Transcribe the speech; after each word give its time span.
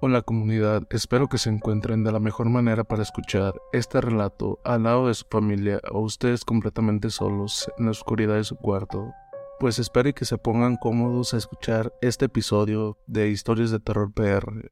Hola 0.00 0.22
comunidad, 0.22 0.84
espero 0.90 1.28
que 1.28 1.38
se 1.38 1.50
encuentren 1.50 2.04
de 2.04 2.12
la 2.12 2.20
mejor 2.20 2.48
manera 2.48 2.84
para 2.84 3.02
escuchar 3.02 3.60
este 3.72 4.00
relato 4.00 4.60
al 4.62 4.84
lado 4.84 5.08
de 5.08 5.14
su 5.14 5.26
familia 5.28 5.80
o 5.90 5.98
ustedes 5.98 6.44
completamente 6.44 7.10
solos 7.10 7.68
en 7.78 7.86
la 7.86 7.90
oscuridad 7.90 8.36
de 8.36 8.44
su 8.44 8.54
cuarto. 8.54 9.12
Pues 9.58 9.80
espero 9.80 10.14
que 10.14 10.24
se 10.24 10.38
pongan 10.38 10.76
cómodos 10.76 11.34
a 11.34 11.36
escuchar 11.38 11.92
este 12.00 12.26
episodio 12.26 12.96
de 13.08 13.30
Historias 13.30 13.72
de 13.72 13.80
Terror 13.80 14.12
PR. 14.12 14.70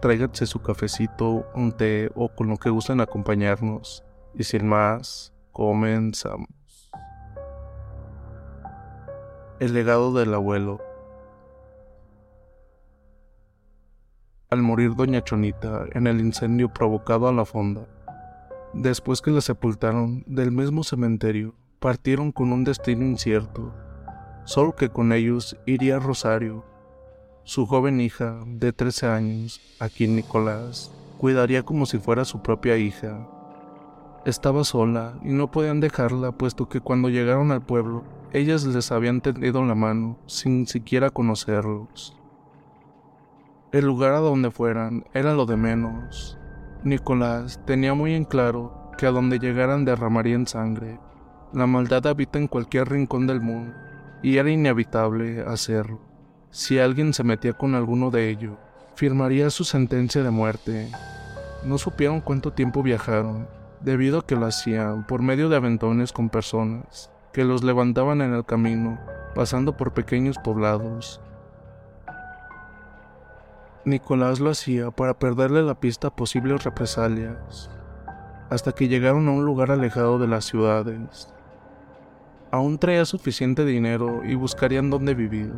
Tráiganse 0.00 0.46
su 0.46 0.62
cafecito, 0.62 1.44
un 1.56 1.72
té 1.72 2.12
o 2.14 2.28
con 2.28 2.46
lo 2.46 2.56
que 2.56 2.70
gusten 2.70 3.00
acompañarnos. 3.00 4.04
Y 4.34 4.44
sin 4.44 4.64
más, 4.64 5.34
comenzamos. 5.50 6.48
El 9.58 9.74
legado 9.74 10.12
del 10.12 10.32
abuelo. 10.34 10.89
Al 14.50 14.62
morir 14.62 14.96
doña 14.96 15.22
Chonita 15.22 15.84
en 15.92 16.08
el 16.08 16.18
incendio 16.18 16.70
provocado 16.70 17.28
a 17.28 17.32
la 17.32 17.44
fonda, 17.44 17.86
después 18.72 19.22
que 19.22 19.30
la 19.30 19.40
sepultaron 19.40 20.24
del 20.26 20.50
mismo 20.50 20.82
cementerio, 20.82 21.54
partieron 21.78 22.32
con 22.32 22.52
un 22.52 22.64
destino 22.64 23.04
incierto, 23.04 23.72
solo 24.44 24.74
que 24.74 24.88
con 24.88 25.12
ellos 25.12 25.56
iría 25.66 26.00
Rosario, 26.00 26.64
su 27.44 27.64
joven 27.64 28.00
hija 28.00 28.40
de 28.44 28.72
13 28.72 29.06
años, 29.06 29.60
a 29.78 29.88
quien 29.88 30.16
Nicolás 30.16 30.90
cuidaría 31.16 31.62
como 31.62 31.86
si 31.86 31.98
fuera 31.98 32.24
su 32.24 32.42
propia 32.42 32.76
hija. 32.76 33.28
Estaba 34.24 34.64
sola 34.64 35.14
y 35.22 35.28
no 35.28 35.52
podían 35.52 35.78
dejarla 35.78 36.32
puesto 36.32 36.68
que 36.68 36.80
cuando 36.80 37.08
llegaron 37.08 37.52
al 37.52 37.62
pueblo, 37.62 38.02
ellas 38.32 38.64
les 38.64 38.90
habían 38.90 39.20
tendido 39.20 39.64
la 39.64 39.76
mano 39.76 40.18
sin 40.26 40.66
siquiera 40.66 41.10
conocerlos. 41.10 42.19
El 43.72 43.84
lugar 43.84 44.14
a 44.14 44.18
donde 44.18 44.50
fueran 44.50 45.04
era 45.14 45.32
lo 45.32 45.46
de 45.46 45.56
menos. 45.56 46.36
Nicolás 46.82 47.60
tenía 47.66 47.94
muy 47.94 48.14
en 48.14 48.24
claro 48.24 48.90
que 48.98 49.06
a 49.06 49.12
donde 49.12 49.38
llegaran 49.38 49.84
derramarían 49.84 50.48
sangre. 50.48 50.98
La 51.52 51.68
maldad 51.68 52.04
habita 52.08 52.40
en 52.40 52.48
cualquier 52.48 52.88
rincón 52.88 53.28
del 53.28 53.40
mundo, 53.40 53.72
y 54.24 54.38
era 54.38 54.50
inevitable 54.50 55.42
hacerlo. 55.46 56.00
Si 56.50 56.80
alguien 56.80 57.14
se 57.14 57.22
metía 57.22 57.52
con 57.52 57.76
alguno 57.76 58.10
de 58.10 58.28
ellos, 58.28 58.56
firmaría 58.96 59.50
su 59.50 59.62
sentencia 59.62 60.24
de 60.24 60.30
muerte. 60.30 60.90
No 61.64 61.78
supieron 61.78 62.22
cuánto 62.22 62.52
tiempo 62.52 62.82
viajaron, 62.82 63.46
debido 63.80 64.18
a 64.18 64.26
que 64.26 64.34
lo 64.34 64.46
hacían 64.46 65.06
por 65.06 65.22
medio 65.22 65.48
de 65.48 65.54
aventones 65.54 66.12
con 66.12 66.28
personas 66.28 67.08
que 67.32 67.44
los 67.44 67.62
levantaban 67.62 68.20
en 68.20 68.34
el 68.34 68.44
camino, 68.44 68.98
pasando 69.36 69.76
por 69.76 69.92
pequeños 69.92 70.38
poblados 70.38 71.20
Nicolás 73.84 74.40
lo 74.40 74.50
hacía 74.50 74.90
para 74.90 75.18
perderle 75.18 75.62
la 75.62 75.80
pista 75.80 76.08
a 76.08 76.16
posibles 76.16 76.64
represalias, 76.64 77.70
hasta 78.50 78.72
que 78.72 78.88
llegaron 78.88 79.26
a 79.28 79.32
un 79.32 79.46
lugar 79.46 79.70
alejado 79.70 80.18
de 80.18 80.28
las 80.28 80.44
ciudades. 80.44 81.32
Aún 82.50 82.78
traía 82.78 83.06
suficiente 83.06 83.64
dinero 83.64 84.22
y 84.24 84.34
buscarían 84.34 84.90
dónde 84.90 85.14
vivir. 85.14 85.54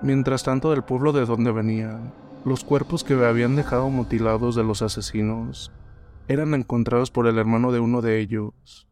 Mientras 0.00 0.44
tanto, 0.44 0.70
del 0.70 0.82
pueblo 0.82 1.12
de 1.12 1.26
donde 1.26 1.52
venían, 1.52 2.14
los 2.46 2.64
cuerpos 2.64 3.04
que 3.04 3.12
habían 3.22 3.54
dejado 3.54 3.90
mutilados 3.90 4.54
de 4.54 4.64
los 4.64 4.80
asesinos 4.80 5.72
eran 6.26 6.54
encontrados 6.54 7.10
por 7.10 7.26
el 7.26 7.36
hermano 7.36 7.70
de 7.70 7.80
uno 7.80 8.00
de 8.00 8.18
ellos, 8.18 8.88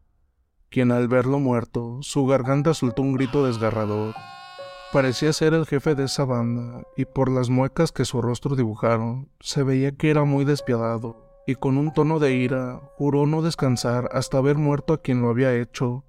quien 0.69 0.91
al 0.91 1.07
verlo 1.07 1.39
muerto, 1.39 1.97
su 2.01 2.27
garganta 2.27 2.75
soltó 2.75 3.01
un 3.01 3.13
grito 3.13 3.43
desgarrador. 3.47 4.13
Parecía 4.91 5.33
ser 5.33 5.53
el 5.53 5.67
jefe 5.67 5.93
de 5.93 6.05
esa 6.05 6.25
banda, 6.25 6.81
y 6.97 7.05
por 7.05 7.29
las 7.29 7.51
muecas 7.51 7.91
que 7.91 8.05
su 8.05 8.23
rostro 8.23 8.55
dibujaron, 8.55 9.29
se 9.39 9.61
veía 9.61 9.91
que 9.91 10.09
era 10.09 10.23
muy 10.23 10.45
despiadado, 10.45 11.43
y 11.45 11.53
con 11.53 11.77
un 11.77 11.93
tono 11.93 12.17
de 12.17 12.33
ira 12.33 12.81
juró 12.95 13.27
no 13.27 13.43
descansar 13.43 14.09
hasta 14.13 14.39
haber 14.39 14.57
muerto 14.57 14.93
a 14.93 15.01
quien 15.01 15.21
lo 15.21 15.29
había 15.29 15.53
hecho, 15.53 16.05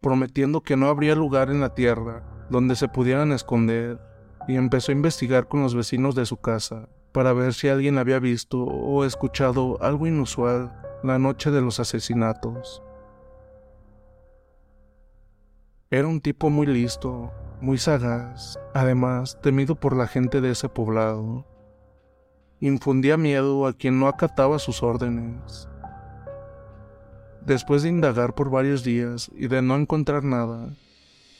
prometiendo 0.00 0.62
que 0.62 0.78
no 0.78 0.88
habría 0.88 1.14
lugar 1.14 1.50
en 1.50 1.60
la 1.60 1.74
tierra 1.74 2.24
donde 2.48 2.74
se 2.74 2.88
pudieran 2.88 3.32
esconder, 3.32 4.00
y 4.48 4.56
empezó 4.56 4.92
a 4.92 4.94
investigar 4.94 5.46
con 5.46 5.62
los 5.62 5.74
vecinos 5.74 6.14
de 6.14 6.24
su 6.24 6.38
casa 6.38 6.88
para 7.12 7.34
ver 7.34 7.52
si 7.52 7.68
alguien 7.68 7.98
había 7.98 8.18
visto 8.18 8.62
o 8.64 9.04
escuchado 9.04 9.76
algo 9.82 10.06
inusual 10.06 10.74
la 11.02 11.18
noche 11.18 11.50
de 11.50 11.60
los 11.60 11.80
asesinatos. 11.80 12.82
Era 15.90 16.08
un 16.08 16.20
tipo 16.20 16.50
muy 16.50 16.66
listo, 16.66 17.32
muy 17.60 17.76
sagaz, 17.78 18.58
además 18.74 19.38
temido 19.42 19.74
por 19.74 19.94
la 19.94 20.06
gente 20.06 20.40
de 20.40 20.52
ese 20.52 20.68
poblado. 20.68 21.44
Infundía 22.58 23.16
miedo 23.16 23.66
a 23.66 23.72
quien 23.72 24.00
no 24.00 24.08
acataba 24.08 24.58
sus 24.58 24.82
órdenes. 24.82 25.68
Después 27.44 27.82
de 27.82 27.88
indagar 27.88 28.34
por 28.34 28.50
varios 28.50 28.82
días 28.82 29.30
y 29.34 29.48
de 29.48 29.62
no 29.62 29.76
encontrar 29.76 30.24
nada, 30.24 30.70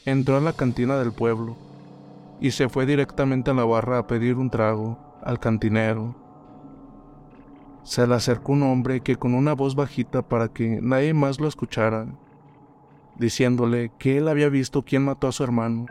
entró 0.05 0.37
a 0.37 0.41
la 0.41 0.53
cantina 0.53 0.97
del 0.97 1.11
pueblo 1.11 1.55
y 2.39 2.51
se 2.51 2.69
fue 2.69 2.85
directamente 2.85 3.51
a 3.51 3.53
la 3.53 3.65
barra 3.65 3.99
a 3.99 4.07
pedir 4.07 4.35
un 4.37 4.49
trago 4.49 4.97
al 5.23 5.39
cantinero. 5.39 6.15
Se 7.83 8.05
le 8.05 8.15
acercó 8.15 8.51
un 8.51 8.63
hombre 8.63 9.01
que 9.01 9.15
con 9.15 9.33
una 9.33 9.53
voz 9.53 9.75
bajita 9.75 10.21
para 10.21 10.47
que 10.49 10.79
nadie 10.81 11.13
más 11.13 11.39
lo 11.39 11.47
escuchara, 11.47 12.07
diciéndole 13.17 13.91
que 13.97 14.17
él 14.17 14.27
había 14.27 14.49
visto 14.49 14.83
quién 14.83 15.05
mató 15.05 15.27
a 15.27 15.31
su 15.31 15.43
hermano 15.43 15.85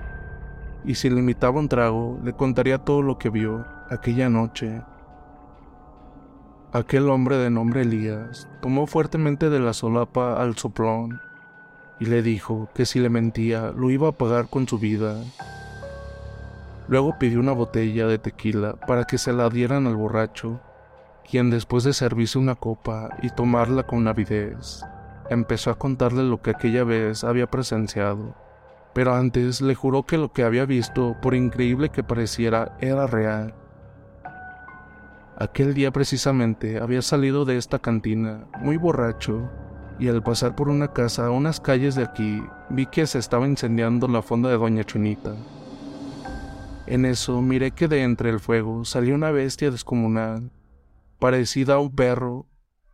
y 0.85 0.95
si 0.95 1.11
le 1.11 1.21
invitaba 1.21 1.59
un 1.59 1.69
trago, 1.69 2.19
le 2.25 2.33
contaría 2.33 2.79
todo 2.79 3.03
lo 3.03 3.19
que 3.19 3.31
vio 3.31 3.65
aquella 3.91 4.29
noche. 4.29 4.83
Aquel 6.73 7.11
hombre 7.11 7.37
de 7.37 7.51
nombre 7.51 7.83
Elías 7.83 8.49
tomó 8.63 8.87
fuertemente 8.87 9.51
de 9.51 9.61
la 9.61 9.73
solapa 9.73 10.41
al 10.41 10.57
soplón 10.57 11.21
y 11.99 12.07
le 12.07 12.23
dijo 12.23 12.69
que 12.75 12.87
si 12.87 13.01
le 13.01 13.11
mentía 13.11 13.73
lo 13.77 13.91
iba 13.91 14.09
a 14.09 14.13
pagar 14.13 14.49
con 14.49 14.67
su 14.67 14.79
vida. 14.79 15.17
Luego 16.89 17.19
pidió 17.19 17.41
una 17.41 17.53
botella 17.53 18.07
de 18.07 18.19
tequila 18.19 18.75
para 18.87 19.05
que 19.05 19.19
se 19.19 19.33
la 19.33 19.49
dieran 19.51 19.87
al 19.87 19.97
borracho, 19.97 20.61
quien 21.29 21.51
después 21.51 21.85
de 21.85 21.93
servirse 21.93 22.39
una 22.39 22.55
copa 22.55 23.11
y 23.23 23.31
tomarla 23.31 23.85
con 23.85 24.09
avidez, 24.09 24.83
empezó 25.29 25.71
a 25.71 25.79
contarle 25.79 26.25
lo 26.25 26.41
que 26.41 26.51
aquella 26.51 26.85
vez 26.85 27.23
había 27.23 27.47
presenciado 27.49 28.35
pero 28.93 29.15
antes 29.15 29.61
le 29.61 29.75
juró 29.75 30.05
que 30.05 30.19
lo 30.19 30.33
que 30.33 30.43
había 30.43 30.67
visto, 30.67 31.17
por 31.23 31.35
increíble 31.35 31.91
que 31.91 32.03
pareciera, 32.03 32.77
era 32.81 33.07
real. 33.07 33.55
Aquel 35.37 35.73
día 35.73 35.91
precisamente 35.91 36.79
había 36.79 37.01
salido 37.01 37.45
de 37.45 37.57
esta 37.57 37.79
cantina, 37.79 38.45
muy 38.61 38.77
borracho, 38.77 39.49
y 39.99 40.09
al 40.09 40.23
pasar 40.23 40.55
por 40.55 40.69
una 40.69 40.93
casa 40.93 41.27
a 41.27 41.31
unas 41.31 41.61
calles 41.61 41.95
de 41.95 42.05
aquí, 42.05 42.43
vi 42.69 42.87
que 42.87 43.07
se 43.07 43.19
estaba 43.19 43.47
incendiando 43.47 44.09
la 44.09 44.23
fonda 44.23 44.51
de 44.51 44.59
Doña 44.59 44.85
Chunita. 44.85 45.35
En 46.87 47.05
eso 47.05 47.41
miré 47.41 47.71
que 47.71 47.87
de 47.87 48.03
entre 48.03 48.31
el 48.31 48.41
fuego 48.41 48.85
salía 48.85 49.15
una 49.15 49.31
bestia 49.31 49.71
descomunal, 49.71 50.51
parecida 51.19 51.75
a 51.75 51.79
un 51.79 51.95
perro, 51.95 52.47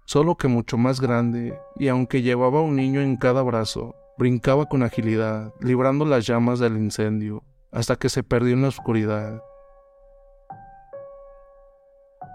solo 0.05 0.37
que 0.37 0.49
mucho 0.49 0.77
más 0.79 1.01
grande, 1.01 1.59
y 1.77 1.89
aunque 1.89 2.23
llevaba 2.23 2.61
un 2.61 2.77
niño 2.77 3.01
en 3.01 3.17
cada 3.17 3.43
brazo, 3.43 3.97
Brincaba 4.19 4.67
con 4.67 4.83
agilidad, 4.83 5.53
librando 5.61 6.05
las 6.05 6.27
llamas 6.27 6.59
del 6.59 6.77
incendio, 6.77 7.45
hasta 7.71 7.97
que 7.97 8.09
se 8.09 8.23
perdió 8.23 8.55
en 8.55 8.63
la 8.63 8.69
oscuridad. 8.69 9.43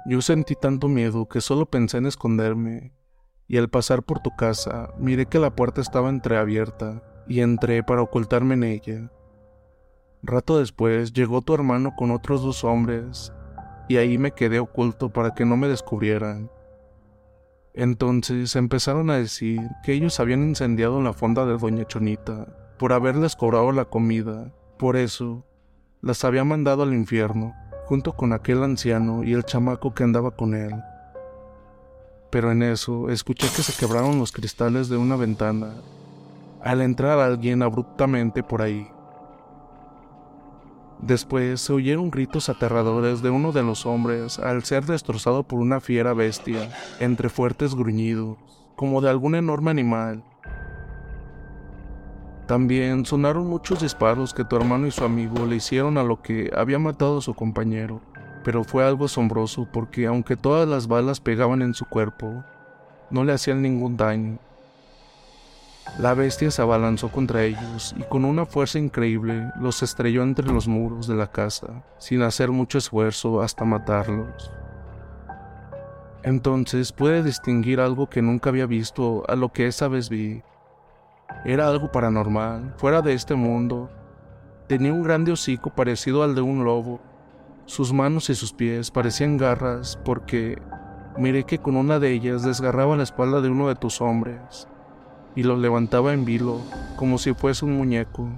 Yo 0.05 0.21
sentí 0.21 0.55
tanto 0.55 0.87
miedo 0.87 1.27
que 1.27 1.41
solo 1.41 1.65
pensé 1.65 1.97
en 1.97 2.05
esconderme, 2.05 2.93
y 3.47 3.57
al 3.57 3.69
pasar 3.69 4.03
por 4.03 4.19
tu 4.19 4.29
casa 4.35 4.93
miré 4.97 5.25
que 5.25 5.39
la 5.39 5.55
puerta 5.55 5.81
estaba 5.81 6.09
entreabierta 6.09 7.03
y 7.27 7.41
entré 7.41 7.83
para 7.83 8.01
ocultarme 8.01 8.53
en 8.53 8.63
ella. 8.63 9.11
Rato 10.23 10.59
después 10.59 11.13
llegó 11.13 11.41
tu 11.41 11.53
hermano 11.53 11.95
con 11.95 12.11
otros 12.11 12.43
dos 12.43 12.63
hombres 12.63 13.33
y 13.89 13.97
ahí 13.97 14.17
me 14.17 14.31
quedé 14.31 14.59
oculto 14.59 15.09
para 15.09 15.33
que 15.33 15.45
no 15.45 15.57
me 15.57 15.67
descubrieran. 15.67 16.49
Entonces 17.73 18.55
empezaron 18.55 19.09
a 19.09 19.17
decir 19.17 19.61
que 19.83 19.93
ellos 19.93 20.19
habían 20.19 20.43
incendiado 20.43 21.01
la 21.01 21.13
fonda 21.13 21.45
de 21.45 21.57
Doña 21.57 21.85
Chonita 21.85 22.47
por 22.77 22.91
haberles 22.93 23.35
cobrado 23.35 23.71
la 23.71 23.85
comida. 23.85 24.51
Por 24.77 24.97
eso, 24.97 25.45
las 26.01 26.25
había 26.25 26.43
mandado 26.43 26.83
al 26.83 26.93
infierno, 26.93 27.53
junto 27.85 28.13
con 28.13 28.33
aquel 28.33 28.63
anciano 28.63 29.23
y 29.23 29.33
el 29.33 29.45
chamaco 29.45 29.93
que 29.93 30.03
andaba 30.03 30.31
con 30.31 30.53
él. 30.53 30.73
Pero 32.29 32.51
en 32.51 32.63
eso 32.63 33.09
escuché 33.09 33.47
que 33.55 33.61
se 33.61 33.77
quebraron 33.77 34.19
los 34.19 34.31
cristales 34.31 34.89
de 34.89 34.97
una 34.97 35.15
ventana 35.15 35.73
al 36.61 36.81
entrar 36.81 37.19
alguien 37.19 37.61
abruptamente 37.61 38.43
por 38.43 38.61
ahí. 38.61 38.87
Después 41.01 41.61
se 41.61 41.73
oyeron 41.73 42.11
gritos 42.11 42.47
aterradores 42.47 43.23
de 43.23 43.31
uno 43.31 43.51
de 43.51 43.63
los 43.63 43.87
hombres 43.87 44.37
al 44.37 44.63
ser 44.63 44.85
destrozado 44.85 45.41
por 45.41 45.59
una 45.59 45.79
fiera 45.79 46.13
bestia, 46.13 46.69
entre 46.99 47.29
fuertes 47.29 47.73
gruñidos, 47.73 48.37
como 48.75 49.01
de 49.01 49.09
algún 49.09 49.33
enorme 49.33 49.71
animal. 49.71 50.23
También 52.45 53.05
sonaron 53.05 53.47
muchos 53.47 53.81
disparos 53.81 54.33
que 54.33 54.45
tu 54.45 54.55
hermano 54.55 54.85
y 54.85 54.91
su 54.91 55.03
amigo 55.03 55.45
le 55.47 55.55
hicieron 55.55 55.97
a 55.97 56.03
lo 56.03 56.21
que 56.21 56.51
había 56.55 56.77
matado 56.77 57.17
a 57.17 57.21
su 57.21 57.33
compañero, 57.33 58.01
pero 58.43 58.63
fue 58.63 58.85
algo 58.85 59.05
asombroso 59.05 59.67
porque 59.71 60.05
aunque 60.05 60.35
todas 60.35 60.67
las 60.67 60.87
balas 60.87 61.19
pegaban 61.19 61.63
en 61.63 61.73
su 61.73 61.85
cuerpo, 61.85 62.43
no 63.09 63.23
le 63.23 63.33
hacían 63.33 63.63
ningún 63.63 63.97
daño. 63.97 64.37
La 65.99 66.13
bestia 66.13 66.49
se 66.51 66.61
abalanzó 66.61 67.09
contra 67.09 67.43
ellos 67.43 67.93
y 67.97 68.03
con 68.03 68.23
una 68.23 68.45
fuerza 68.45 68.79
increíble 68.79 69.51
los 69.59 69.83
estrelló 69.83 70.23
entre 70.23 70.45
los 70.45 70.67
muros 70.67 71.05
de 71.05 71.15
la 71.15 71.27
casa, 71.27 71.83
sin 71.97 72.21
hacer 72.21 72.49
mucho 72.49 72.77
esfuerzo 72.77 73.41
hasta 73.41 73.65
matarlos. 73.65 74.51
Entonces 76.23 76.91
pude 76.91 77.23
distinguir 77.23 77.81
algo 77.81 78.09
que 78.09 78.21
nunca 78.21 78.49
había 78.49 78.67
visto 78.67 79.23
a 79.27 79.35
lo 79.35 79.51
que 79.51 79.67
esa 79.67 79.87
vez 79.87 80.09
vi. 80.09 80.43
Era 81.45 81.67
algo 81.67 81.91
paranormal, 81.91 82.73
fuera 82.77 83.01
de 83.01 83.13
este 83.13 83.35
mundo. 83.35 83.89
Tenía 84.67 84.93
un 84.93 85.03
grande 85.03 85.31
hocico 85.31 85.71
parecido 85.71 86.23
al 86.23 86.35
de 86.35 86.41
un 86.41 86.63
lobo. 86.63 87.01
Sus 87.65 87.91
manos 87.91 88.29
y 88.29 88.35
sus 88.35 88.53
pies 88.53 88.91
parecían 88.91 89.37
garras 89.37 89.99
porque 90.05 90.61
miré 91.17 91.43
que 91.43 91.57
con 91.57 91.75
una 91.75 91.99
de 91.99 92.11
ellas 92.11 92.43
desgarraba 92.43 92.95
la 92.95 93.03
espalda 93.03 93.41
de 93.41 93.49
uno 93.49 93.67
de 93.67 93.75
tus 93.75 93.99
hombres 93.99 94.67
y 95.35 95.43
lo 95.43 95.57
levantaba 95.57 96.13
en 96.13 96.25
vilo 96.25 96.61
como 96.95 97.17
si 97.17 97.33
fuese 97.33 97.65
un 97.65 97.77
muñeco. 97.77 98.29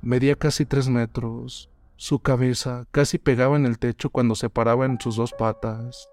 Medía 0.00 0.36
casi 0.36 0.66
tres 0.66 0.88
metros. 0.88 1.70
Su 1.96 2.18
cabeza 2.18 2.86
casi 2.90 3.18
pegaba 3.18 3.56
en 3.56 3.66
el 3.66 3.78
techo 3.78 4.10
cuando 4.10 4.34
se 4.34 4.50
paraba 4.50 4.86
en 4.86 5.00
sus 5.00 5.16
dos 5.16 5.32
patas, 5.32 6.08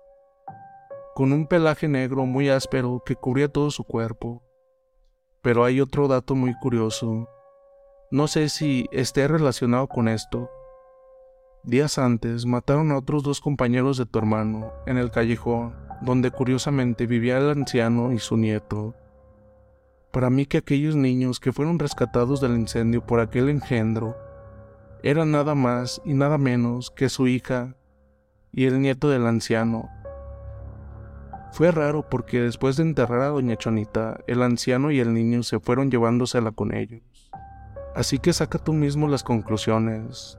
con 1.15 1.33
un 1.33 1.47
pelaje 1.47 1.87
negro 1.87 2.25
muy 2.25 2.49
áspero 2.49 3.01
que 3.05 3.15
cubría 3.15 3.47
todo 3.47 3.71
su 3.71 3.83
cuerpo. 3.83 4.43
Pero 5.41 5.65
hay 5.65 5.81
otro 5.81 6.07
dato 6.07 6.35
muy 6.35 6.53
curioso. 6.59 7.27
No 8.11 8.27
sé 8.27 8.49
si 8.49 8.85
esté 8.91 9.27
relacionado 9.27 9.87
con 9.87 10.07
esto. 10.07 10.49
Días 11.63 11.97
antes 11.97 12.45
mataron 12.45 12.91
a 12.91 12.97
otros 12.97 13.23
dos 13.23 13.41
compañeros 13.41 13.97
de 13.97 14.05
tu 14.05 14.19
hermano 14.19 14.71
en 14.85 14.97
el 14.97 15.11
callejón, 15.11 15.75
donde 16.01 16.31
curiosamente 16.31 17.05
vivía 17.05 17.37
el 17.37 17.49
anciano 17.49 18.11
y 18.11 18.19
su 18.19 18.37
nieto. 18.37 18.95
Para 20.11 20.31
mí 20.31 20.47
que 20.47 20.57
aquellos 20.57 20.95
niños 20.95 21.39
que 21.39 21.53
fueron 21.53 21.77
rescatados 21.77 22.41
del 22.41 22.55
incendio 22.55 23.05
por 23.05 23.19
aquel 23.19 23.47
engendro 23.47 24.17
eran 25.03 25.31
nada 25.31 25.53
más 25.53 26.01
y 26.03 26.13
nada 26.13 26.39
menos 26.39 26.89
que 26.89 27.09
su 27.09 27.27
hija 27.27 27.75
y 28.51 28.65
el 28.65 28.81
nieto 28.81 29.09
del 29.09 29.27
anciano. 29.27 29.87
Fue 31.51 31.71
raro 31.71 32.09
porque 32.09 32.41
después 32.41 32.75
de 32.77 32.83
enterrar 32.83 33.21
a 33.21 33.27
doña 33.27 33.55
Chonita, 33.55 34.19
el 34.25 34.41
anciano 34.41 34.89
y 34.89 34.99
el 34.99 35.13
niño 35.13 35.43
se 35.43 35.59
fueron 35.59 35.91
llevándosela 35.91 36.51
con 36.51 36.73
ellos. 36.73 37.01
Así 37.95 38.17
que 38.17 38.33
saca 38.33 38.57
tú 38.57 38.73
mismo 38.73 39.07
las 39.07 39.23
conclusiones. 39.23 40.38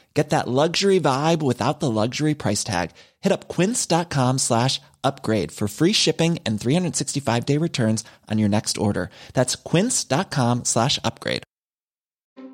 Get 0.13 0.31
that 0.31 0.47
luxury 0.47 0.99
vibe 0.99 1.41
without 1.41 1.79
the 1.79 1.89
luxury 1.89 2.33
price 2.33 2.63
tag. 2.63 2.91
Hit 3.21 3.31
up 3.31 3.47
quince.com 3.47 4.39
slash 4.39 4.81
upgrade 5.03 5.51
for 5.51 5.67
free 5.67 5.93
shipping 5.93 6.37
and 6.45 6.59
365 6.59 7.45
day 7.45 7.57
returns 7.57 8.03
on 8.29 8.37
your 8.37 8.49
next 8.49 8.77
order. 8.77 9.09
That's 9.33 9.55
quince.com 9.55 10.65
slash 10.65 10.99
upgrade. 11.03 11.43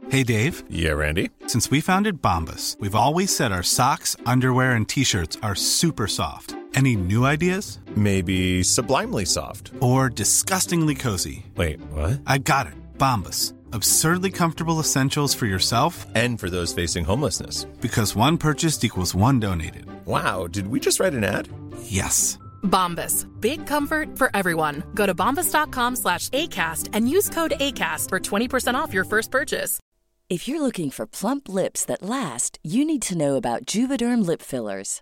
Hey 0.09 0.23
Dave. 0.23 0.63
Yeah, 0.69 0.93
Randy. 0.93 1.31
Since 1.47 1.69
we 1.69 1.81
founded 1.81 2.21
Bombus, 2.21 2.77
we've 2.79 2.95
always 2.95 3.35
said 3.35 3.51
our 3.51 3.63
socks, 3.63 4.15
underwear, 4.25 4.71
and 4.73 4.87
t-shirts 4.87 5.37
are 5.43 5.55
super 5.55 6.07
soft. 6.07 6.55
Any 6.75 6.95
new 6.95 7.25
ideas? 7.25 7.79
Maybe 7.95 8.61
sublimely 8.63 9.25
soft. 9.25 9.71
Or 9.81 10.09
disgustingly 10.09 10.95
cozy. 10.95 11.45
Wait, 11.55 11.81
what? 11.91 12.21
I 12.27 12.37
got 12.37 12.67
it. 12.67 12.73
Bombus. 12.97 13.53
Absurdly 13.73 14.31
comfortable 14.31 14.79
essentials 14.79 15.33
for 15.33 15.45
yourself 15.45 16.05
And 16.15 16.39
for 16.39 16.49
those 16.49 16.73
facing 16.73 17.05
homelessness. 17.05 17.65
because 17.81 18.15
one 18.15 18.37
purchased 18.37 18.83
equals 18.83 19.15
one 19.15 19.39
donated. 19.39 19.85
Wow, 20.05 20.47
did 20.47 20.67
we 20.67 20.79
just 20.79 20.99
write 20.99 21.13
an 21.13 21.23
ad? 21.23 21.49
Yes. 21.81 22.37
Bombas. 22.63 23.25
Big 23.41 23.65
comfort 23.67 24.17
for 24.17 24.29
everyone. 24.33 24.83
Go 24.93 25.05
to 25.05 25.15
bombas.com 25.15 25.95
slash 25.95 26.29
ACAST 26.29 26.89
and 26.93 27.09
use 27.09 27.29
code 27.29 27.53
ACAST 27.59 28.09
for 28.09 28.19
20% 28.19 28.75
off 28.75 28.93
your 28.93 29.05
first 29.05 29.31
purchase. 29.31 29.79
If 30.29 30.47
you're 30.47 30.61
looking 30.61 30.89
for 30.91 31.05
plump 31.07 31.47
lips 31.47 31.85
that 31.85 32.01
last, 32.03 32.59
you 32.63 32.83
need 32.83 33.01
to 33.03 33.17
know 33.17 33.35
about 33.35 33.65
Juvederm 33.65 34.25
lip 34.25 34.41
fillers. 34.41 35.01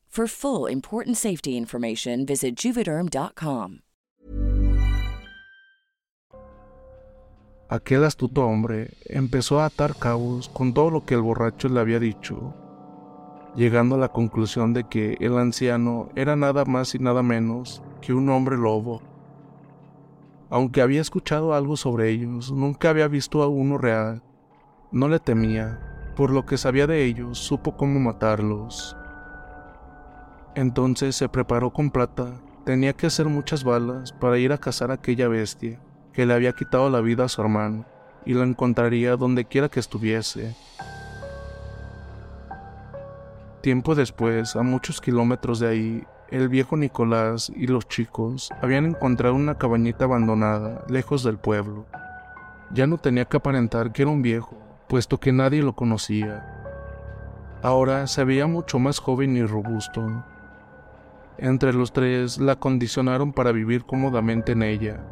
For 0.11 0.27
full 0.27 0.69
important 0.69 1.15
safety 1.15 1.55
information, 1.55 2.25
visit 2.25 2.57
juvederm.com. 2.57 3.79
Aquel 7.69 8.03
astuto 8.03 8.45
hombre 8.45 8.89
empezó 9.05 9.61
a 9.61 9.67
atar 9.67 9.95
cabos 9.95 10.49
con 10.49 10.73
todo 10.73 10.91
lo 10.91 11.05
que 11.05 11.13
el 11.13 11.21
borracho 11.21 11.69
le 11.69 11.79
había 11.79 11.97
dicho, 11.97 12.53
llegando 13.55 13.95
a 13.95 13.99
la 13.99 14.09
conclusión 14.09 14.73
de 14.73 14.83
que 14.83 15.15
el 15.21 15.37
anciano 15.37 16.09
era 16.17 16.35
nada 16.35 16.65
más 16.65 16.93
y 16.93 16.99
nada 16.99 17.23
menos 17.23 17.81
que 18.01 18.11
un 18.11 18.27
hombre 18.27 18.57
lobo. 18.57 19.01
Aunque 20.49 20.81
había 20.81 20.99
escuchado 20.99 21.53
algo 21.53 21.77
sobre 21.77 22.09
ellos, 22.09 22.51
nunca 22.51 22.89
había 22.89 23.07
visto 23.07 23.41
a 23.43 23.47
uno 23.47 23.77
real. 23.77 24.21
No 24.91 25.07
le 25.07 25.21
temía, 25.21 26.11
por 26.17 26.31
lo 26.31 26.45
que 26.45 26.57
sabía 26.57 26.85
de 26.85 27.05
ellos, 27.05 27.37
supo 27.37 27.77
cómo 27.77 27.97
matarlos. 28.01 28.97
Entonces 30.55 31.15
se 31.15 31.29
preparó 31.29 31.71
con 31.71 31.91
plata, 31.91 32.41
tenía 32.65 32.93
que 32.93 33.07
hacer 33.07 33.27
muchas 33.27 33.63
balas 33.63 34.11
para 34.11 34.37
ir 34.37 34.51
a 34.51 34.57
cazar 34.57 34.91
a 34.91 34.95
aquella 34.95 35.27
bestia 35.27 35.79
que 36.13 36.25
le 36.25 36.33
había 36.33 36.51
quitado 36.53 36.89
la 36.89 36.99
vida 36.99 37.23
a 37.23 37.29
su 37.29 37.41
hermano, 37.41 37.85
y 38.25 38.33
la 38.33 38.43
encontraría 38.43 39.15
donde 39.15 39.45
quiera 39.45 39.69
que 39.69 39.79
estuviese. 39.79 40.55
Tiempo 43.61 43.95
después, 43.95 44.55
a 44.55 44.63
muchos 44.63 44.99
kilómetros 44.99 45.59
de 45.59 45.67
ahí, 45.67 46.03
el 46.29 46.49
viejo 46.49 46.77
Nicolás 46.77 47.51
y 47.55 47.67
los 47.67 47.87
chicos 47.87 48.49
habían 48.61 48.85
encontrado 48.85 49.35
una 49.35 49.57
cabañita 49.57 50.05
abandonada, 50.05 50.83
lejos 50.89 51.23
del 51.23 51.37
pueblo. 51.37 51.85
Ya 52.71 52.87
no 52.87 52.97
tenía 52.97 53.25
que 53.25 53.37
aparentar 53.37 53.91
que 53.91 54.01
era 54.01 54.11
un 54.11 54.21
viejo, 54.21 54.57
puesto 54.87 55.19
que 55.19 55.31
nadie 55.31 55.61
lo 55.61 55.73
conocía. 55.73 56.57
Ahora 57.61 58.07
se 58.07 58.23
veía 58.23 58.47
mucho 58.47 58.79
más 58.79 58.99
joven 58.99 59.37
y 59.37 59.43
robusto. 59.43 60.23
Entre 61.37 61.73
los 61.73 61.91
tres 61.93 62.39
la 62.39 62.55
condicionaron 62.55 63.33
para 63.33 63.51
vivir 63.51 63.85
cómodamente 63.85 64.51
en 64.51 64.63
ella. 64.63 65.03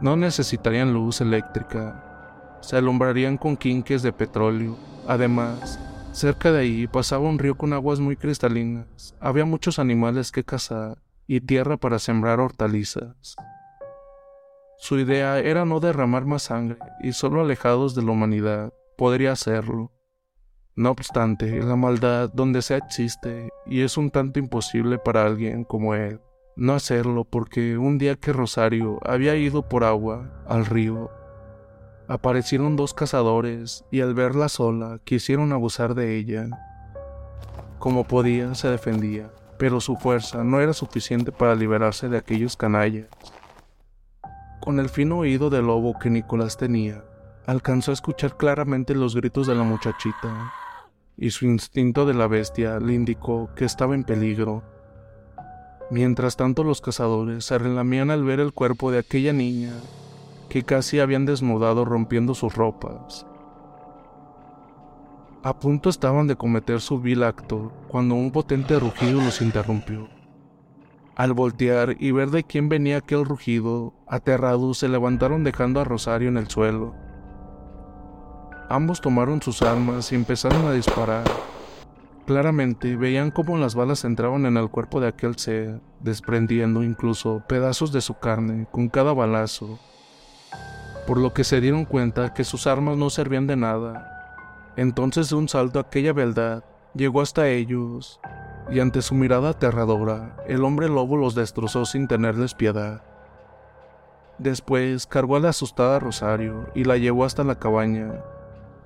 No 0.00 0.16
necesitarían 0.16 0.92
luz 0.92 1.20
eléctrica, 1.20 2.58
se 2.60 2.76
alumbrarían 2.76 3.36
con 3.36 3.56
quinques 3.56 4.02
de 4.02 4.12
petróleo. 4.12 4.76
Además, 5.06 5.78
cerca 6.12 6.52
de 6.52 6.60
ahí 6.60 6.86
pasaba 6.86 7.28
un 7.28 7.38
río 7.38 7.56
con 7.56 7.72
aguas 7.72 8.00
muy 8.00 8.16
cristalinas, 8.16 9.14
había 9.20 9.44
muchos 9.44 9.78
animales 9.78 10.32
que 10.32 10.44
cazar 10.44 10.98
y 11.26 11.40
tierra 11.40 11.76
para 11.76 11.98
sembrar 11.98 12.40
hortalizas. 12.40 13.36
Su 14.78 14.98
idea 14.98 15.40
era 15.40 15.64
no 15.64 15.80
derramar 15.80 16.24
más 16.24 16.44
sangre 16.44 16.78
y 17.02 17.12
solo 17.12 17.40
alejados 17.40 17.94
de 17.94 18.02
la 18.02 18.12
humanidad 18.12 18.72
podría 18.96 19.32
hacerlo. 19.32 19.92
No 20.78 20.92
obstante, 20.92 21.60
la 21.62 21.74
maldad 21.74 22.30
donde 22.32 22.62
sea 22.62 22.76
existe 22.78 23.50
y 23.66 23.80
es 23.80 23.96
un 23.96 24.10
tanto 24.10 24.38
imposible 24.38 24.98
para 24.98 25.24
alguien 25.26 25.64
como 25.64 25.94
él 25.94 26.20
no 26.58 26.74
hacerlo 26.74 27.24
porque 27.24 27.78
un 27.78 27.98
día 27.98 28.16
que 28.16 28.32
Rosario 28.32 28.98
había 29.04 29.36
ido 29.36 29.62
por 29.62 29.84
agua 29.84 30.28
al 30.46 30.66
río, 30.66 31.08
aparecieron 32.08 32.74
dos 32.74 32.94
cazadores 32.94 33.84
y 33.92 34.00
al 34.00 34.12
verla 34.12 34.48
sola 34.48 34.98
quisieron 35.04 35.52
abusar 35.52 35.94
de 35.94 36.16
ella. 36.16 36.48
Como 37.78 38.02
podía, 38.02 38.56
se 38.56 38.68
defendía, 38.68 39.30
pero 39.56 39.80
su 39.80 39.94
fuerza 39.94 40.42
no 40.42 40.60
era 40.60 40.72
suficiente 40.72 41.30
para 41.30 41.54
liberarse 41.54 42.08
de 42.08 42.18
aquellos 42.18 42.56
canallas. 42.56 43.06
Con 44.60 44.80
el 44.80 44.88
fino 44.88 45.18
oído 45.18 45.50
de 45.50 45.62
lobo 45.62 45.96
que 45.96 46.10
Nicolás 46.10 46.56
tenía, 46.56 47.04
alcanzó 47.46 47.92
a 47.92 47.94
escuchar 47.94 48.36
claramente 48.36 48.96
los 48.96 49.14
gritos 49.14 49.46
de 49.46 49.54
la 49.54 49.62
muchachita, 49.62 50.52
y 51.18 51.30
su 51.30 51.44
instinto 51.44 52.06
de 52.06 52.14
la 52.14 52.28
bestia 52.28 52.78
le 52.78 52.94
indicó 52.94 53.50
que 53.54 53.64
estaba 53.66 53.94
en 53.94 54.04
peligro 54.04 54.62
Mientras 55.90 56.36
tanto 56.36 56.64
los 56.64 56.82
cazadores 56.82 57.46
se 57.46 57.56
relamían 57.56 58.10
al 58.10 58.22
ver 58.22 58.40
el 58.40 58.52
cuerpo 58.52 58.90
de 58.90 58.98
aquella 58.98 59.32
niña 59.32 59.72
que 60.50 60.62
casi 60.62 61.00
habían 61.00 61.24
desnudado 61.24 61.86
rompiendo 61.86 62.34
sus 62.34 62.54
ropas. 62.54 63.26
A 65.42 65.58
punto 65.58 65.88
estaban 65.88 66.26
de 66.26 66.36
cometer 66.36 66.82
su 66.82 67.00
vil 67.00 67.22
acto 67.22 67.72
cuando 67.88 68.16
un 68.16 68.32
potente 68.32 68.78
rugido 68.78 69.22
los 69.22 69.40
interrumpió. 69.40 70.08
Al 71.16 71.32
voltear 71.32 71.96
y 71.98 72.10
ver 72.10 72.30
de 72.30 72.44
quién 72.44 72.68
venía 72.68 72.98
aquel 72.98 73.24
rugido, 73.24 73.94
aterrados 74.06 74.78
se 74.78 74.88
levantaron 74.88 75.42
dejando 75.42 75.80
a 75.80 75.84
Rosario 75.84 76.28
en 76.28 76.36
el 76.36 76.48
suelo. 76.48 76.94
Ambos 78.68 79.00
tomaron 79.00 79.40
sus 79.40 79.62
armas 79.62 80.12
y 80.12 80.14
empezaron 80.14 80.66
a 80.66 80.72
disparar, 80.72 81.24
Claramente 82.28 82.94
veían 82.94 83.30
cómo 83.30 83.56
las 83.56 83.74
balas 83.74 84.04
entraban 84.04 84.44
en 84.44 84.58
el 84.58 84.68
cuerpo 84.68 85.00
de 85.00 85.08
aquel 85.08 85.38
ser, 85.38 85.80
desprendiendo 86.00 86.82
incluso 86.82 87.42
pedazos 87.48 87.90
de 87.90 88.02
su 88.02 88.18
carne 88.18 88.66
con 88.70 88.90
cada 88.90 89.14
balazo, 89.14 89.78
por 91.06 91.16
lo 91.16 91.32
que 91.32 91.42
se 91.42 91.62
dieron 91.62 91.86
cuenta 91.86 92.34
que 92.34 92.44
sus 92.44 92.66
armas 92.66 92.98
no 92.98 93.08
servían 93.08 93.46
de 93.46 93.56
nada. 93.56 94.74
Entonces 94.76 95.30
de 95.30 95.36
un 95.36 95.48
salto 95.48 95.78
aquella 95.80 96.12
beldad 96.12 96.64
llegó 96.92 97.22
hasta 97.22 97.48
ellos, 97.48 98.20
y 98.70 98.80
ante 98.80 99.00
su 99.00 99.14
mirada 99.14 99.48
aterradora, 99.48 100.36
el 100.46 100.64
hombre 100.64 100.90
lobo 100.90 101.16
los 101.16 101.34
destrozó 101.34 101.86
sin 101.86 102.08
tenerles 102.08 102.52
piedad. 102.52 103.00
Después 104.36 105.06
cargó 105.06 105.36
a 105.36 105.40
la 105.40 105.48
asustada 105.48 105.98
Rosario 105.98 106.68
y 106.74 106.84
la 106.84 106.98
llevó 106.98 107.24
hasta 107.24 107.42
la 107.42 107.58
cabaña, 107.58 108.12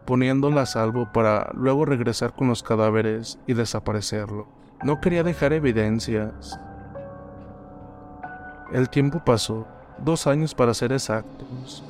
poniéndola 0.05 0.63
a 0.63 0.67
salvo 0.67 1.13
para 1.13 1.51
luego 1.55 1.85
regresar 1.85 2.35
con 2.35 2.49
los 2.49 2.63
cadáveres 2.63 3.39
y 3.47 3.55
desaparecerlo. 3.55 4.49
No 4.83 5.01
quería 5.01 5.23
dejar 5.23 5.53
evidencias. 5.53 6.59
El 8.73 8.89
tiempo 8.89 9.23
pasó, 9.25 9.67
dos 9.99 10.27
años 10.27 10.55
para 10.55 10.75
ser 10.75 10.93
exactos. 10.93 11.85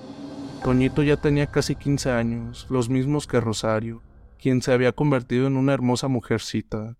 Toñito 0.62 1.02
ya 1.02 1.16
tenía 1.16 1.46
casi 1.46 1.74
15 1.74 2.10
años, 2.10 2.66
los 2.68 2.88
mismos 2.88 3.26
que 3.26 3.40
Rosario, 3.40 4.02
quien 4.38 4.62
se 4.62 4.72
había 4.72 4.92
convertido 4.92 5.46
en 5.46 5.56
una 5.56 5.72
hermosa 5.74 6.08
mujercita. 6.08 6.96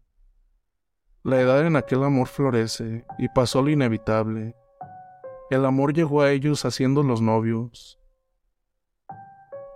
La 1.22 1.40
edad 1.40 1.64
en 1.66 1.76
aquel 1.76 2.02
amor 2.02 2.26
florece 2.26 3.04
y 3.18 3.28
pasó 3.28 3.62
lo 3.62 3.70
inevitable. 3.70 4.56
El 5.50 5.64
amor 5.64 5.92
llegó 5.92 6.22
a 6.22 6.32
ellos 6.32 6.64
haciendo 6.64 7.02
los 7.04 7.20
novios, 7.20 8.00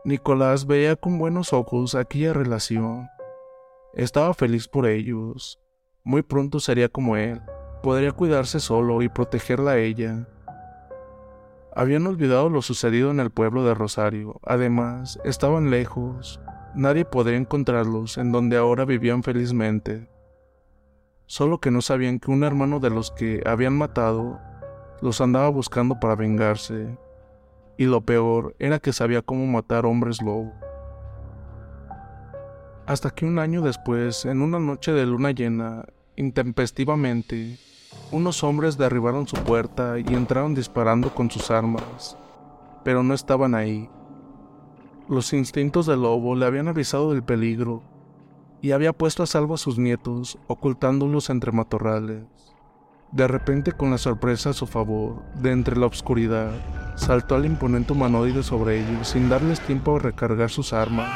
Nicolás 0.07 0.69
veía 0.69 0.95
con 0.95 1.19
buenos 1.19 1.53
ojos 1.53 1.97
aquella 1.97 2.33
relación. 2.33 3.09
Estaba 3.93 4.35
feliz 4.35 4.69
por 4.69 4.87
ellos. 4.87 5.59
Muy 6.05 6.23
pronto 6.23 6.61
sería 6.61 6.89
como 6.89 7.17
él. 7.17 7.43
Podría 7.83 8.13
cuidarse 8.13 8.61
solo 8.61 9.03
y 9.03 9.09
protegerla 9.09 9.73
a 9.73 9.79
ella. 9.79 10.29
Habían 11.75 12.07
olvidado 12.07 12.49
lo 12.51 12.63
sucedido 12.63 13.11
en 13.11 13.19
el 13.19 13.33
pueblo 13.33 13.65
de 13.65 13.75
Rosario. 13.75 14.39
Además, 14.45 15.19
estaban 15.25 15.73
lejos. 15.73 16.41
Nadie 16.77 17.05
podría 17.05 17.37
encontrarlos 17.37 18.17
en 18.17 18.31
donde 18.31 18.57
ahora 18.57 18.85
vivían 18.85 19.25
felizmente. 19.25 20.09
Solo 21.27 21.59
que 21.59 21.73
no 21.73 21.83
sabían 21.83 22.21
que 22.21 22.31
un 22.31 22.45
hermano 22.45 22.79
de 22.79 22.91
los 22.91 23.11
que 23.11 23.43
habían 23.45 23.77
matado 23.77 24.39
los 25.01 25.21
andaba 25.21 25.49
buscando 25.49 25.99
para 25.99 26.15
vengarse 26.15 26.97
y 27.79 27.85
lo 27.85 28.01
peor 28.01 28.55
era 28.59 28.79
que 28.79 28.93
sabía 28.93 29.23
cómo 29.23 29.47
matar 29.47 29.87
hombres 29.87 30.23
lobo. 30.23 30.53
Hasta 32.87 33.11
que 33.11 33.27
un 33.27 33.39
año 33.39 33.63
después, 33.63 34.25
en 34.25 34.41
una 34.41 34.59
noche 34.59 34.93
de 34.93 35.07
luna 35.07 35.33
llena, 35.33 35.85
intempestivamente, 36.17 37.59
unos 38.13 38.45
hombres 38.45 38.79
derribaron 38.79 39.27
su 39.27 39.37
puerta 39.37 39.99
y 39.99 40.15
entraron 40.15 40.55
disparando 40.55 41.13
con 41.13 41.31
sus 41.31 41.51
armas, 41.51 42.17
pero 42.85 43.03
no 43.03 43.15
estaban 43.15 43.55
ahí. 43.55 43.91
Los 45.09 45.33
instintos 45.33 45.87
del 45.87 46.03
lobo 46.03 46.35
le 46.37 46.47
habían 46.47 46.69
avisado 46.69 47.13
del 47.13 47.25
peligro 47.25 47.83
y 48.63 48.73
había 48.73 48.93
puesto 48.93 49.23
a 49.23 49.27
salvo 49.27 49.55
a 49.55 49.59
sus 49.59 49.79
nietos, 49.79 50.39
ocultándolos 50.47 51.31
entre 51.31 51.53
matorrales. 51.53 52.25
De 53.13 53.29
repente, 53.29 53.73
con 53.73 53.91
la 53.91 53.99
sorpresa 53.99 54.51
a 54.51 54.53
su 54.53 54.67
favor, 54.67 55.23
de 55.35 55.53
entre 55.53 55.77
la 55.77 55.87
oscuridad, 55.87 56.53
saltó 56.97 57.37
al 57.37 57.45
imponente 57.45 57.93
humanoide 57.93 58.43
sobre 58.43 58.81
ellos 58.81 59.09
sin 59.09 59.29
darles 59.29 59.61
tiempo 59.61 59.97
a 59.97 60.01
recargar 60.01 60.51
sus 60.51 60.73
armas, 60.73 61.09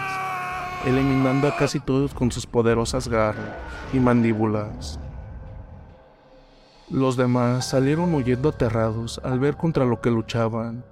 eliminando 0.87 1.49
a 1.49 1.56
casi 1.56 1.80
todos 1.80 2.14
con 2.14 2.30
sus 2.30 2.46
poderosas 2.46 3.08
garras 3.08 3.56
y 3.92 3.99
mandíbulas. 3.99 5.00
Los 6.90 7.16
demás 7.16 7.68
salieron 7.68 8.14
huyendo 8.14 8.50
aterrados 8.50 9.20
al 9.25 9.38
ver 9.38 9.56
contra 9.56 9.84
lo 9.84 10.00
que 10.00 10.10
luchaban. 10.10 10.84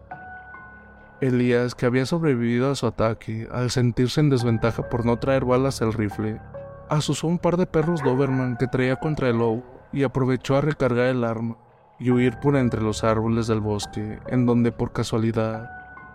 Elías, 1.21 1.75
que 1.75 1.87
había 1.87 2.07
sobrevivido 2.07 2.71
a 2.71 2.77
su 2.77 2.87
ataque, 2.87 3.49
al 3.53 3.71
sentirse 3.71 4.21
en 4.21 4.31
desventaja 4.31 4.89
por 4.89 5.05
no 5.05 5.19
traer 5.19 5.45
balas 5.45 5.83
al 5.83 5.93
rifle, 5.93 6.41
asusó 6.89 7.27
un 7.27 7.39
par 7.39 7.57
de 7.57 7.67
perros 7.67 8.03
Doberman 8.05 8.57
que 8.57 8.69
traía 8.69 8.97
contra 8.97 9.29
el 9.29 9.39
lobo 9.39 9.65
y 9.93 10.05
aprovechó 10.05 10.57
a 10.57 10.61
recargar 10.61 11.07
el 11.07 11.25
arma 11.25 11.57
y 12.01 12.11
huir 12.11 12.39
por 12.39 12.57
entre 12.57 12.81
los 12.81 13.05
árboles 13.05 13.47
del 13.47 13.61
bosque, 13.61 14.19
en 14.29 14.47
donde 14.47 14.73
por 14.73 14.93
casualidad 14.93 15.71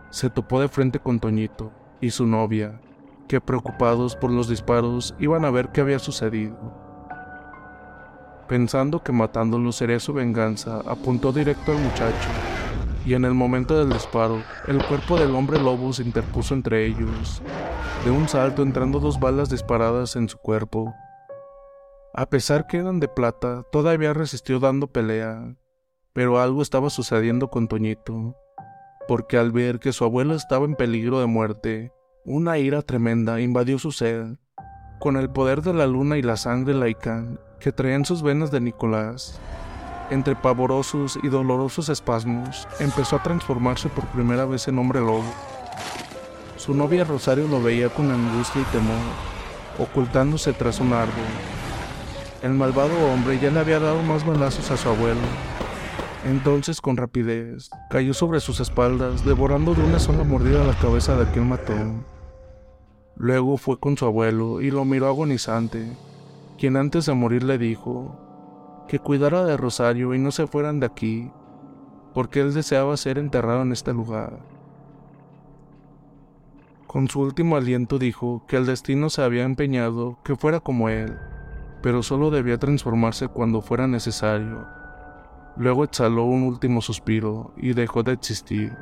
se 0.09 0.29
topó 0.29 0.61
de 0.61 0.69
frente 0.69 0.99
con 0.99 1.19
Toñito 1.19 1.71
y 1.99 2.11
su 2.11 2.25
novia, 2.25 2.79
que 3.27 3.41
preocupados 3.41 4.15
por 4.15 4.31
los 4.31 4.47
disparos 4.47 5.15
iban 5.19 5.43
a 5.45 5.51
ver 5.51 5.69
qué 5.69 5.81
había 5.81 5.99
sucedido. 5.99 6.57
Pensando 8.47 9.01
que 9.01 9.11
matándolo 9.11 9.71
sería 9.71 9.99
su 9.99 10.13
venganza, 10.13 10.81
apuntó 10.85 11.31
directo 11.31 11.71
al 11.71 11.79
muchacho, 11.79 12.29
y 13.05 13.15
en 13.15 13.25
el 13.25 13.33
momento 13.33 13.77
del 13.77 13.91
disparo, 13.91 14.41
el 14.67 14.85
cuerpo 14.85 15.17
del 15.17 15.35
hombre 15.35 15.59
lobo 15.59 15.91
se 15.91 16.03
interpuso 16.03 16.53
entre 16.53 16.85
ellos, 16.85 17.41
de 18.05 18.11
un 18.11 18.29
salto 18.29 18.61
entrando 18.61 18.99
dos 18.99 19.19
balas 19.19 19.49
disparadas 19.49 20.15
en 20.15 20.29
su 20.29 20.37
cuerpo. 20.37 20.93
A 22.13 22.27
pesar 22.27 22.67
que 22.67 22.77
eran 22.77 22.99
de 22.99 23.07
plata, 23.07 23.63
todavía 23.71 24.13
resistió 24.13 24.59
dando 24.59 24.87
pelea, 24.87 25.55
pero 26.13 26.39
algo 26.39 26.61
estaba 26.61 26.89
sucediendo 26.89 27.49
con 27.49 27.67
Toñito, 27.67 28.35
porque 29.07 29.37
al 29.37 29.51
ver 29.51 29.79
que 29.79 29.91
su 29.91 30.03
abuelo 30.03 30.35
estaba 30.35 30.65
en 30.65 30.75
peligro 30.75 31.19
de 31.19 31.25
muerte, 31.25 31.91
una 32.23 32.57
ira 32.57 32.81
tremenda 32.83 33.41
invadió 33.41 33.79
su 33.79 33.91
ser. 33.91 34.37
Con 34.99 35.17
el 35.17 35.29
poder 35.29 35.61
de 35.61 35.73
la 35.73 35.87
luna 35.87 36.17
y 36.17 36.21
la 36.21 36.37
sangre 36.37 36.73
laica 36.73 37.25
que 37.59 37.71
traía 37.71 37.95
en 37.95 38.05
sus 38.05 38.21
venas 38.21 38.51
de 38.51 38.61
Nicolás, 38.61 39.39
entre 40.09 40.35
pavorosos 40.35 41.17
y 41.23 41.29
dolorosos 41.29 41.89
espasmos, 41.89 42.67
empezó 42.79 43.15
a 43.15 43.23
transformarse 43.23 43.89
por 43.89 44.05
primera 44.07 44.45
vez 44.45 44.67
en 44.67 44.77
hombre 44.77 44.99
lobo. 44.99 45.23
Su 46.57 46.73
novia 46.73 47.03
Rosario 47.03 47.47
lo 47.47 47.61
veía 47.61 47.89
con 47.89 48.11
angustia 48.11 48.61
y 48.61 48.65
temor, 48.65 48.95
ocultándose 49.79 50.53
tras 50.53 50.79
un 50.79 50.93
árbol. 50.93 51.13
El 52.41 52.51
malvado 52.51 52.93
hombre 53.11 53.39
ya 53.39 53.49
le 53.49 53.59
había 53.59 53.79
dado 53.79 54.01
más 54.03 54.25
balazos 54.25 54.69
a 54.71 54.77
su 54.77 54.87
abuelo. 54.87 55.21
Entonces, 56.25 56.79
con 56.79 56.95
rapidez, 56.95 57.69
cayó 57.89 58.13
sobre 58.13 58.39
sus 58.39 58.61
espaldas, 58.61 59.25
devorando 59.25 59.73
de 59.73 59.83
una 59.83 59.99
sola 59.99 60.23
mordida 60.23 60.63
la 60.63 60.77
cabeza 60.77 61.17
de 61.17 61.23
aquel 61.23 61.43
matón. 61.43 62.05
Luego 63.17 63.57
fue 63.57 63.77
con 63.77 63.97
su 63.97 64.05
abuelo 64.05 64.61
y 64.61 64.71
lo 64.71 64.85
miró 64.85 65.07
agonizante, 65.07 65.85
quien 66.57 66.77
antes 66.77 67.05
de 67.05 67.13
morir 67.13 67.43
le 67.43 67.57
dijo 67.57 68.85
que 68.87 68.99
cuidara 68.99 69.43
de 69.43 69.57
Rosario 69.57 70.13
y 70.13 70.19
no 70.19 70.31
se 70.31 70.47
fueran 70.47 70.79
de 70.79 70.85
aquí, 70.85 71.29
porque 72.13 72.39
él 72.39 72.53
deseaba 72.53 72.95
ser 72.95 73.17
enterrado 73.17 73.61
en 73.61 73.73
este 73.73 73.93
lugar. 73.93 74.39
Con 76.87 77.09
su 77.09 77.19
último 77.19 77.57
aliento 77.57 77.99
dijo 77.99 78.45
que 78.47 78.55
el 78.55 78.65
destino 78.65 79.09
se 79.09 79.23
había 79.23 79.43
empeñado 79.43 80.19
que 80.23 80.35
fuera 80.35 80.61
como 80.61 80.87
él, 80.87 81.17
pero 81.81 82.01
solo 82.01 82.31
debía 82.31 82.59
transformarse 82.59 83.27
cuando 83.27 83.61
fuera 83.61 83.87
necesario. 83.87 84.82
Luego 85.55 85.83
exhaló 85.83 86.25
un 86.25 86.43
último 86.43 86.81
suspiro 86.81 87.53
y 87.57 87.73
dejó 87.73 88.01
de 88.01 88.13
existir. 88.13 88.75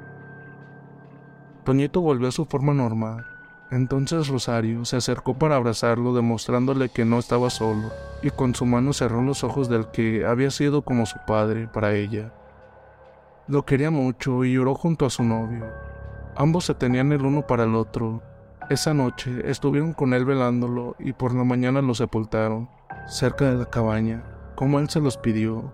Toñito 1.65 1.99
volvió 2.01 2.29
a 2.29 2.31
su 2.31 2.45
forma 2.45 2.73
normal. 2.73 3.25
Entonces 3.71 4.27
Rosario 4.27 4.83
se 4.85 4.97
acercó 4.97 5.33
para 5.33 5.55
abrazarlo 5.55 6.13
demostrándole 6.13 6.89
que 6.89 7.05
no 7.05 7.19
estaba 7.19 7.49
solo, 7.49 7.89
y 8.21 8.29
con 8.29 8.55
su 8.55 8.65
mano 8.65 8.93
cerró 8.93 9.21
los 9.21 9.43
ojos 9.43 9.69
del 9.69 9.87
que 9.87 10.25
había 10.25 10.51
sido 10.51 10.81
como 10.81 11.05
su 11.05 11.17
padre 11.25 11.67
para 11.67 11.93
ella. 11.93 12.33
Lo 13.47 13.65
quería 13.65 13.91
mucho 13.91 14.43
y 14.43 14.53
lloró 14.53 14.75
junto 14.75 15.05
a 15.05 15.09
su 15.09 15.23
novio. 15.23 15.65
Ambos 16.35 16.65
se 16.65 16.73
tenían 16.73 17.11
el 17.11 17.25
uno 17.25 17.47
para 17.47 17.65
el 17.65 17.75
otro. 17.75 18.21
Esa 18.69 18.93
noche 18.93 19.49
estuvieron 19.49 19.93
con 19.93 20.13
él 20.13 20.25
velándolo 20.25 20.95
y 20.99 21.13
por 21.13 21.33
la 21.33 21.43
mañana 21.43 21.81
lo 21.81 21.93
sepultaron, 21.93 22.69
cerca 23.07 23.51
de 23.51 23.57
la 23.57 23.65
cabaña, 23.65 24.23
como 24.55 24.79
él 24.79 24.89
se 24.89 25.01
los 25.01 25.17
pidió, 25.17 25.73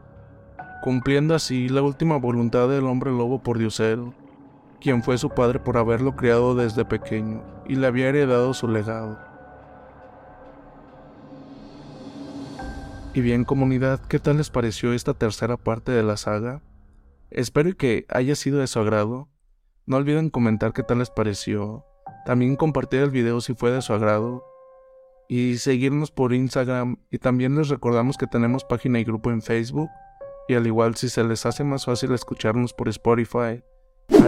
cumpliendo 0.81 1.36
así 1.36 1.69
la 1.69 1.81
última 1.81 2.17
voluntad 2.17 2.69
del 2.69 2.86
hombre 2.86 3.12
lobo 3.12 3.41
por 3.41 3.57
Diosero 3.57 4.13
quien 4.79 5.03
fue 5.03 5.17
su 5.17 5.29
padre 5.29 5.60
por 5.60 5.77
haberlo 5.77 6.15
criado 6.15 6.55
desde 6.55 6.86
pequeño 6.86 7.41
y 7.67 7.75
le 7.75 7.88
había 7.88 8.10
heredado 8.10 8.53
su 8.53 8.67
legado. 8.67 9.19
Y 13.13 13.22
bien 13.22 13.46
comunidad, 13.46 14.00
¿qué 14.07 14.19
tal 14.19 14.38
les 14.38 14.50
pareció 14.50 14.93
esta 14.93 15.13
tercera 15.13 15.57
parte 15.57 15.91
de 15.91 16.03
la 16.03 16.17
saga? 16.17 16.62
Espero 17.32 17.75
que 17.75 18.06
haya 18.10 18.36
sido 18.36 18.60
de 18.60 18.67
su 18.67 18.80
agrado. 18.80 19.28
No 19.88 19.97
olviden 19.97 20.30
comentar 20.30 20.73
qué 20.73 20.84
tal 20.84 20.99
les 20.99 21.10
pareció. 21.10 21.84
También 22.25 22.56
compartir 22.56 23.02
el 23.02 23.10
video 23.10 23.41
si 23.41 23.56
fue 23.56 23.71
de 23.71 23.82
su 23.82 23.93
agrado. 23.93 24.43
Y 25.28 25.58
seguirnos 25.58 26.12
por 26.12 26.34
Instagram. 26.34 26.97
Y 27.10 27.17
también 27.17 27.56
les 27.56 27.69
recordamos 27.69 28.17
que 28.17 28.28
tenemos 28.28 28.63
página 28.63 28.99
y 28.99 29.04
grupo 29.04 29.32
en 29.32 29.41
Facebook. 29.41 29.89
Y 30.47 30.55
al 30.55 30.65
igual 30.65 30.95
si 30.95 31.10
se 31.10 31.23
les 31.23 31.45
hace 31.45 31.63
más 31.63 31.86
fácil 31.86 32.13
escucharnos 32.13 32.73
por 32.73 32.88
Spotify, 32.89 33.62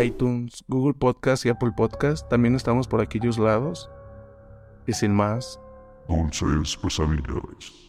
iTunes, 0.02 0.64
Google 0.68 0.94
Podcast 0.94 1.46
y 1.46 1.50
Apple 1.50 1.72
Podcast. 1.76 2.28
También 2.30 2.56
estamos 2.56 2.88
por 2.88 3.02
aquellos 3.02 3.38
lados. 3.38 3.90
Y 4.86 4.94
sin 4.94 5.14
más. 5.14 5.60
Dulces 6.08 6.76
pesadillas. 6.78 7.89